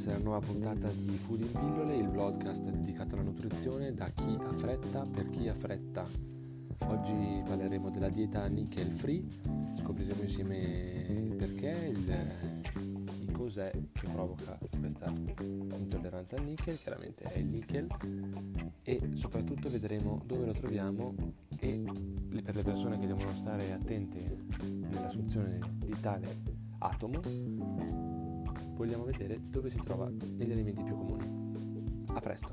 questa 0.00 0.16
è 0.16 0.22
la 0.22 0.30
nuova 0.30 0.46
puntata 0.46 0.88
di 0.92 1.18
Food 1.18 1.42
in 1.42 1.52
Pillole, 1.52 1.94
il 1.94 2.08
podcast 2.08 2.64
dedicato 2.70 3.16
alla 3.16 3.24
nutrizione 3.24 3.92
da 3.92 4.08
chi 4.08 4.34
ha 4.40 4.50
fretta 4.54 5.02
per 5.02 5.28
chi 5.28 5.46
ha 5.46 5.54
fretta. 5.54 6.06
Oggi 6.86 7.42
parleremo 7.44 7.90
della 7.90 8.08
dieta 8.08 8.46
nickel 8.46 8.92
free, 8.92 9.22
scopriremo 9.78 10.22
insieme 10.22 10.56
il 11.06 11.34
perché, 11.36 11.92
il, 11.94 12.32
il 13.20 13.30
cos'è 13.30 13.70
che 13.92 14.08
provoca 14.10 14.58
questa 14.78 15.12
intolleranza 15.76 16.36
al 16.36 16.44
nickel, 16.44 16.78
chiaramente 16.78 17.24
è 17.24 17.38
il 17.38 17.48
nickel, 17.48 17.86
e 18.82 19.10
soprattutto 19.16 19.68
vedremo 19.68 20.22
dove 20.24 20.46
lo 20.46 20.52
troviamo 20.52 21.14
e 21.58 21.84
per 22.42 22.54
le 22.56 22.62
persone 22.62 22.98
che 22.98 23.06
devono 23.06 23.34
stare 23.34 23.70
attente 23.70 24.46
nell'assunzione 24.66 25.58
di 25.76 25.94
tale 26.00 26.38
atomo 26.78 28.09
vogliamo 28.80 29.04
vedere 29.04 29.38
dove 29.42 29.68
si 29.68 29.78
trova 29.84 30.08
negli 30.08 30.52
alimenti 30.52 30.82
più 30.82 30.96
comuni. 30.96 32.02
A 32.14 32.20
presto! 32.20 32.48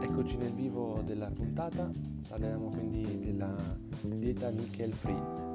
Eccoci 0.00 0.36
nel 0.38 0.54
vivo 0.54 1.02
della 1.04 1.30
puntata, 1.30 1.90
parliamo 2.26 2.70
quindi 2.70 3.18
della 3.18 3.54
dieta 4.00 4.48
nickel 4.48 4.94
free. 4.94 5.51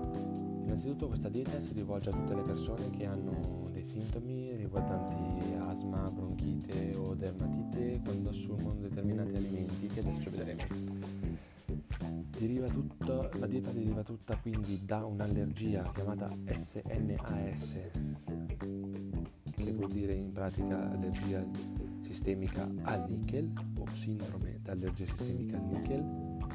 Innanzitutto 0.68 1.08
questa 1.08 1.30
dieta 1.30 1.62
si 1.62 1.72
rivolge 1.72 2.10
a 2.10 2.12
tutte 2.12 2.36
le 2.36 2.42
persone 2.42 2.90
che 2.90 3.06
hanno 3.06 3.70
dei 3.72 3.86
sintomi 3.86 4.54
riguardanti 4.58 5.54
asma, 5.60 6.12
bronchite 6.12 6.94
o 6.98 7.16
dermatite 7.16 8.02
quando 8.04 8.32
assumono 8.32 8.74
determinati 8.74 9.34
alimenti 9.38 9.88
che 9.88 10.02
adesso 10.02 10.30
vedremo. 10.30 10.64
Tutta, 12.70 13.30
la 13.40 13.48
dieta 13.48 13.72
deriva 13.72 14.04
tutta 14.04 14.36
quindi 14.38 14.84
da 14.84 15.06
un'allergia 15.06 15.90
chiamata 15.94 16.30
SNAS, 16.54 17.78
che 19.56 19.72
vuol 19.72 19.90
dire 19.90 20.14
in 20.14 20.34
pratica 20.34 20.92
allergia 20.92 21.44
sistemica 22.02 22.70
al 22.84 23.06
nickel 23.10 23.52
o 23.80 23.86
sindrome 23.94 24.60
d'allergia 24.62 25.06
sistemica 25.06 25.58
al 25.58 25.64
nickel 25.64 26.47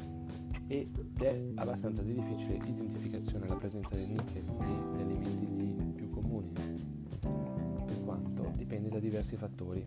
ed 0.73 1.21
è 1.21 1.39
abbastanza 1.53 2.01
di 2.01 2.13
difficile 2.13 2.55
identificazione 2.55 3.47
la 3.47 3.53
presenza 3.53 3.93
del 3.93 4.09
nickel 4.09 4.43
negli 4.97 5.11
alimenti 5.11 5.91
più 5.93 6.09
comuni, 6.09 6.51
in 7.21 8.01
quanto 8.03 8.51
dipende 8.57 8.89
da 8.89 8.97
diversi 8.97 9.35
fattori. 9.35 9.83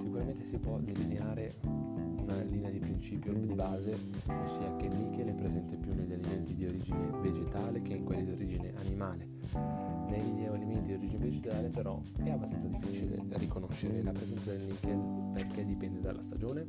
Sicuramente 0.00 0.44
si 0.44 0.58
può 0.58 0.78
delineare 0.78 1.58
una 1.62 2.42
linea 2.42 2.70
di 2.70 2.80
principio 2.80 3.32
di 3.32 3.54
base, 3.54 3.96
ossia 4.26 4.74
che 4.76 4.86
il 4.86 4.96
nickel 4.96 5.28
è 5.28 5.34
presente 5.34 5.76
più 5.76 5.94
negli 5.94 6.14
alimenti 6.14 6.56
di 6.56 6.66
origine 6.66 7.08
vegetale 7.20 7.80
che 7.82 7.94
in 7.94 8.02
quelli 8.02 8.24
di 8.24 8.32
origine 8.32 8.72
animale. 8.78 9.85
Negli 10.08 10.44
alimenti 10.44 10.86
di 10.86 10.94
origine 10.94 11.24
vegetale 11.24 11.68
però 11.68 12.00
è 12.22 12.30
abbastanza 12.30 12.66
difficile 12.68 13.22
riconoscere 13.38 14.02
la 14.02 14.12
presenza 14.12 14.50
del 14.52 14.62
nickel 14.62 15.30
perché 15.32 15.64
dipende 15.64 16.00
dalla 16.00 16.22
stagione, 16.22 16.66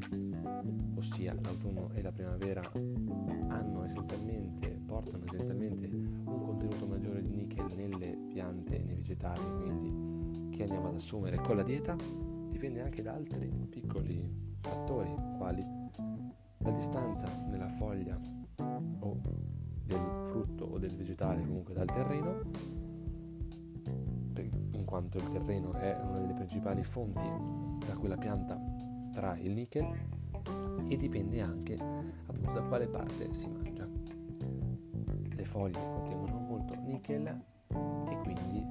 ossia 0.96 1.34
l'autunno 1.34 1.90
e 1.94 2.02
la 2.02 2.12
primavera 2.12 2.70
essenzialmente, 3.88 4.80
portano 4.86 5.24
essenzialmente 5.26 5.88
un 5.88 6.42
contenuto 6.42 6.86
maggiore 6.86 7.22
di 7.24 7.34
nickel 7.34 7.66
nelle 7.76 8.18
piante 8.28 8.80
e 8.80 8.84
nei 8.84 8.96
vegetali, 8.96 9.42
quindi 9.62 10.56
che 10.56 10.64
andiamo 10.64 10.90
ad 10.90 10.96
assumere 10.96 11.38
con 11.38 11.56
la 11.56 11.64
dieta, 11.64 11.96
dipende 12.50 12.82
anche 12.82 13.02
da 13.02 13.14
altri 13.14 13.50
piccoli 13.70 14.46
fattori 14.60 15.16
quali 15.38 15.64
la 16.60 16.72
distanza 16.72 17.28
della 17.50 17.70
foglia 17.70 18.20
o 19.00 19.18
del 19.86 20.26
frutto 20.26 20.66
o 20.66 20.78
del 20.78 20.96
vegetale 20.96 21.42
comunque 21.46 21.74
dal 21.74 21.86
terreno 21.86 22.42
quanto 24.88 25.18
il 25.18 25.28
terreno 25.28 25.74
è 25.74 26.00
una 26.02 26.20
delle 26.20 26.34
principali 26.34 26.82
fonti 26.82 27.30
da 27.86 27.94
cui 27.98 28.08
la 28.08 28.16
pianta 28.16 28.58
trae 29.12 29.42
il 29.42 29.52
nickel 29.52 29.86
e 30.88 30.96
dipende 30.96 31.42
anche 31.42 31.74
appunto 32.26 32.52
da 32.54 32.62
quale 32.64 32.88
parte 32.88 33.34
si 33.34 33.50
mangia. 33.50 33.86
Le 35.36 35.46
foglie 35.46 35.78
contengono 35.78 36.40
molto 36.40 36.76
nickel 36.86 37.28
e 37.28 38.18
quindi 38.24 38.66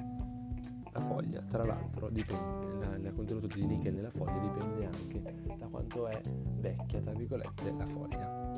la 0.91 1.01
foglia, 1.03 1.43
tra 1.43 1.65
l'altro, 1.67 2.09
dipende, 2.09 2.97
il 2.97 3.13
contenuto 3.15 3.47
di 3.49 3.67
nickel 3.67 3.95
nella 3.95 4.11
foglia 4.11 4.39
dipende 4.39 4.87
anche 4.87 5.55
da 5.59 5.67
quanto 5.67 6.07
è 6.07 6.19
vecchia, 6.25 7.03
tra 7.03 7.13
virgolette, 7.13 7.73
la 7.77 7.87
foglia. 7.87 8.55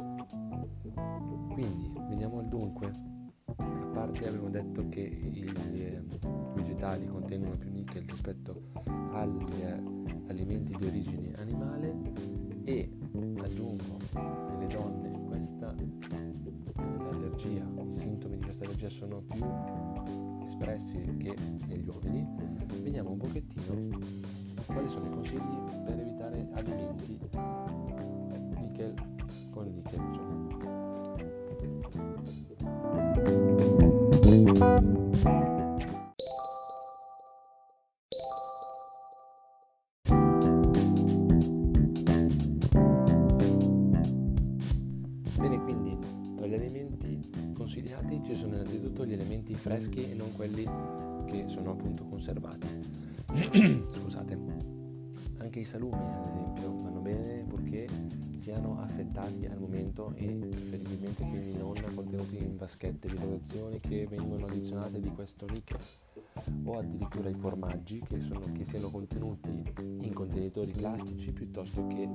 Quindi, 1.53 1.93
veniamo 2.09 2.39
al 2.39 2.47
dunque. 2.47 3.18
Parte 4.19 4.35
abbiamo 4.35 4.51
detto 4.51 4.89
che 4.89 5.01
i 5.01 5.45
eh, 5.75 6.03
vegetali 6.55 7.07
contengono 7.07 7.55
più 7.57 7.71
nickel 7.71 8.03
rispetto 8.03 8.63
agli 9.13 9.63
eh, 9.63 9.81
alimenti 10.27 10.75
di 10.77 10.87
origine 10.87 11.35
animale 11.37 11.95
e 12.65 12.91
aggiungo 13.41 13.97
nelle 14.15 14.67
donne 14.67 15.11
questa 15.29 15.73
l'allergia, 16.99 17.65
i 17.89 17.95
sintomi 17.95 18.39
di 18.39 18.43
questa 18.43 18.65
allergia 18.65 18.89
sono 18.89 19.23
più 19.23 19.45
espressi 20.49 21.01
che 21.19 21.37
negli 21.69 21.87
uomini, 21.87 22.27
vediamo 22.83 23.11
un 23.11 23.19
pochettino 23.19 24.01
quali 24.67 24.89
sono 24.89 25.07
i 25.07 25.11
consigli 25.11 25.59
per 25.85 25.97
evitare 25.97 26.49
alimenti 26.55 26.78
consigliati 47.69 48.23
ci 48.25 48.35
sono 48.35 48.55
innanzitutto 48.55 49.05
gli 49.05 49.13
elementi 49.13 49.55
freschi 49.55 50.11
e 50.11 50.15
non 50.15 50.33
quelli 50.33 50.65
che 51.27 51.45
sono 51.49 51.73
appunto 51.73 52.03
conservati. 52.07 52.67
Scusate. 53.93 54.37
Anche 55.37 55.61
i 55.61 55.65
salumi, 55.65 55.95
ad 55.95 56.27
esempio, 56.27 56.75
vanno 56.83 57.01
bene 57.01 57.45
purché 57.47 57.87
siano 58.39 58.81
affettati 58.81 59.45
al 59.45 59.59
momento 59.61 60.15
e 60.17 60.25
preferibilmente 60.25 61.23
quindi 61.23 61.59
non 61.59 61.75
contenuti 61.95 62.39
in 62.39 62.57
vaschette 62.57 63.07
di 63.07 63.15
protezione 63.15 63.79
che 63.81 64.07
vengono 64.07 64.47
addizionate 64.47 64.99
di 65.01 65.11
questo 65.11 65.47
nickel 65.47 65.79
o 66.65 66.79
addirittura 66.79 67.29
i 67.29 67.35
formaggi 67.35 68.03
che, 68.09 68.21
sono, 68.23 68.41
che 68.53 68.65
siano 68.65 68.89
contenuti 68.89 69.63
in 69.79 70.13
contenitori 70.15 70.73
plastici 70.73 71.33
piuttosto 71.33 71.87
che 71.87 72.09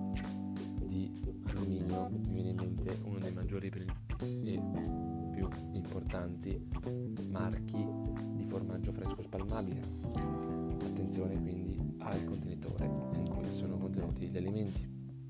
di 0.94 1.22
alluminio, 1.47 2.09
mi 2.09 2.34
viene 2.34 2.50
in 2.50 2.56
mente 2.56 3.00
uno 3.03 3.18
dei 3.18 3.31
maggiori 3.31 3.68
e 3.68 3.70
più 3.70 3.85
importanti 6.13 6.62
marchi 7.31 7.84
di 8.35 8.46
formaggio 8.46 8.91
fresco 8.91 9.24
spalmabile. 9.24 9.81
Attenzione 10.84 11.41
quindi 11.41 11.75
al 11.97 12.24
contenitore 12.25 12.85
in 12.85 13.28
cui 13.28 13.56
sono 13.56 13.78
contenuti 13.78 14.28
gli 14.28 14.38
alimenti. 14.38 14.88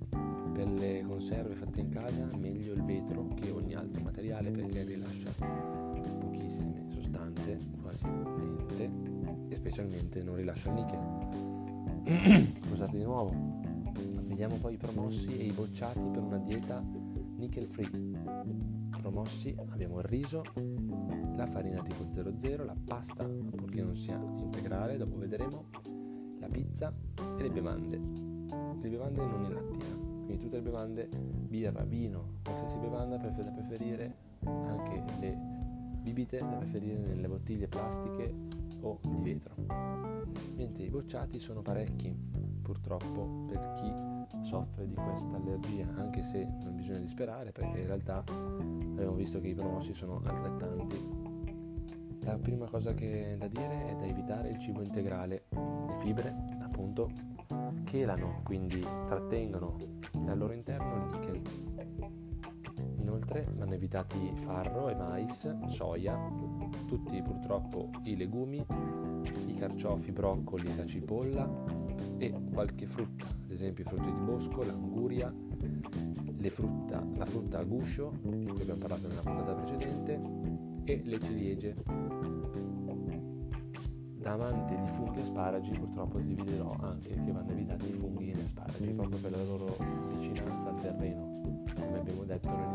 Per 0.09 0.67
le 0.67 1.05
conserve 1.07 1.55
fatte 1.55 1.79
in 1.79 1.89
casa 1.89 2.27
meglio 2.37 2.73
il 2.73 2.83
vetro 2.83 3.29
che 3.33 3.49
ogni 3.49 3.73
altro 3.75 4.01
materiale 4.01 4.51
perché 4.51 4.83
rilascia 4.83 5.31
pochissime 6.19 6.85
sostanze, 6.89 7.57
quasi 7.81 8.05
niente, 8.05 8.91
e 9.47 9.55
specialmente 9.55 10.21
non 10.21 10.35
rilascia 10.35 10.69
il 10.69 10.75
nickel. 10.75 12.51
Scusate 12.67 12.97
di 12.97 13.03
nuovo. 13.03 13.33
Vediamo 14.25 14.57
poi 14.57 14.73
i 14.73 14.77
promossi 14.77 15.37
e 15.37 15.45
i 15.45 15.51
bocciati 15.51 16.09
per 16.11 16.21
una 16.21 16.39
dieta 16.39 16.83
nickel 17.37 17.67
free. 17.67 18.72
Promossi 19.03 19.53
abbiamo 19.69 19.99
il 19.99 20.05
riso, 20.05 20.43
la 21.35 21.45
farina 21.45 21.81
tipo 21.81 22.09
00, 22.09 22.63
la 22.63 22.75
pasta 22.85 23.25
purché 23.25 23.83
non 23.83 23.97
sia 23.97 24.17
integrale, 24.37 24.95
dopo 24.95 25.17
vedremo, 25.17 25.65
la 26.39 26.47
pizza 26.47 26.93
e 27.37 27.41
le 27.41 27.49
bevande. 27.49 27.97
Le 27.97 28.89
bevande 28.89 29.25
non 29.25 29.43
in 29.43 29.53
lattina, 29.53 29.93
quindi 30.23 30.37
tutte 30.37 30.55
le 30.55 30.61
bevande, 30.61 31.09
birra, 31.09 31.83
vino, 31.83 32.35
qualsiasi 32.45 32.77
bevanda 32.77 33.17
da 33.17 33.27
preferire, 33.27 34.15
anche 34.45 35.03
le 35.19 35.37
bibite 36.01 36.37
da 36.37 36.55
preferire 36.55 36.99
nelle 36.99 37.27
bottiglie 37.27 37.67
plastiche 37.67 38.33
o 38.79 38.99
di 39.01 39.21
vetro. 39.21 39.53
Mentre 40.55 40.85
i 40.85 40.89
bocciati 40.89 41.39
sono 41.39 41.61
parecchi, 41.61 42.15
purtroppo, 42.63 43.45
per 43.47 43.73
chi 43.73 43.93
soffre 44.43 44.87
di 44.87 44.95
questa 44.95 45.35
allergia, 45.35 45.85
anche 45.97 46.23
se 46.23 46.47
non 46.63 46.75
bisogna 46.75 46.99
disperare 46.99 47.51
perché 47.51 47.79
in 47.79 47.85
realtà 47.85 48.23
abbiamo 48.27 49.13
visto 49.13 49.39
che 49.39 49.49
i 49.49 49.53
promossi 49.53 49.93
sono 49.93 50.21
altrettanti. 50.23 51.21
La 52.21 52.37
prima 52.37 52.67
cosa 52.67 52.93
che 52.93 53.35
da 53.37 53.47
dire 53.47 53.89
è 53.89 53.95
da 53.97 54.05
evitare 54.05 54.49
il 54.49 54.57
cibo 54.57 54.81
integrale. 54.81 55.43
Le 55.49 55.97
fibre, 55.99 56.33
appunto, 56.61 57.11
chelano, 57.83 58.41
quindi 58.43 58.79
trattengono 58.79 59.75
e 60.25 60.29
al 60.29 60.37
loro 60.37 60.53
interno 60.53 60.95
il 60.95 61.19
nickel. 61.19 61.41
Inoltre 62.99 63.45
vanno 63.55 63.73
evitati 63.73 64.31
farro 64.37 64.87
e 64.87 64.95
mais, 64.95 65.67
soia, 65.67 66.17
tutti 66.87 67.21
purtroppo 67.21 67.89
i 68.05 68.15
legumi, 68.15 68.65
i 69.47 69.53
carciofi, 69.55 70.11
broccoli, 70.13 70.73
la 70.75 70.85
cipolla 70.85 71.92
e 72.17 72.33
qualche 72.51 72.85
frutta, 72.85 73.25
ad 73.25 73.51
esempio 73.51 73.83
i 73.83 73.87
frutti 73.87 74.11
di 74.11 74.21
bosco, 74.21 74.63
l'anguria, 74.63 75.33
frutta, 76.49 77.05
la 77.15 77.25
frutta 77.25 77.59
a 77.59 77.63
guscio, 77.63 78.13
di 78.21 78.45
cui 78.45 78.61
abbiamo 78.61 78.79
parlato 78.79 79.07
nella 79.07 79.21
puntata 79.21 79.55
precedente, 79.55 80.21
e 80.85 81.01
le 81.03 81.19
ciliegie. 81.19 81.75
Da 84.15 84.33
amante 84.33 84.79
di 84.79 84.87
funghi 84.87 85.19
e 85.19 85.21
asparagi 85.23 85.71
purtroppo 85.71 86.17
vi 86.17 86.35
dirò 86.35 86.75
anche 86.79 87.09
che 87.09 87.31
vanno 87.31 87.51
evitati 87.51 87.89
i 87.89 87.93
funghi 87.93 88.31
e 88.31 88.35
gli 88.35 88.41
asparagi 88.41 88.93
proprio 88.93 89.17
per 89.19 89.31
la 89.31 89.43
loro 89.43 89.75
vicinanza 90.13 90.69
al 90.69 90.79
terreno, 90.79 91.41
come 91.75 91.99
abbiamo 91.99 92.23
detto 92.23 92.49
nell'introduzione 92.49 92.72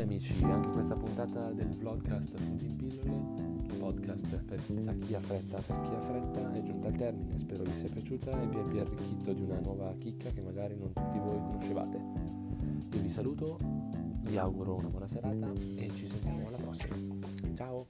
amici, 0.00 0.42
anche 0.44 0.68
questa 0.68 0.94
puntata 0.94 1.50
del 1.52 1.68
vlogcast 1.68 2.36
Food 2.36 2.62
in 2.62 2.76
Pillole, 2.76 3.10
il 3.66 3.74
podcast 3.78 4.36
per 4.44 4.60
da 4.60 4.92
chi 4.92 5.14
ha 5.14 5.20
fretta 5.20 5.60
per 5.60 5.80
chi 5.82 5.94
ha 5.94 6.00
fretta, 6.00 6.52
è 6.52 6.62
giunta 6.62 6.88
al 6.88 6.96
termine. 6.96 7.38
Spero 7.38 7.62
vi 7.64 7.74
sia 7.74 7.88
piaciuta 7.88 8.30
e 8.40 8.46
vi 8.46 8.58
abbia 8.58 8.82
arricchito 8.82 9.32
di 9.32 9.42
una 9.42 9.58
nuova 9.60 9.94
chicca 9.98 10.30
che 10.30 10.40
magari 10.40 10.76
non 10.76 10.92
tutti 10.92 11.18
voi 11.18 11.38
conoscevate. 11.38 11.96
Io 12.92 13.00
vi 13.00 13.10
saluto, 13.10 13.58
vi 14.22 14.36
auguro 14.36 14.76
una 14.76 14.88
buona 14.88 15.06
serata 15.06 15.50
e 15.76 15.90
ci 15.94 16.08
sentiamo 16.08 16.48
alla 16.48 16.58
prossima. 16.58 16.96
Ciao! 17.54 17.86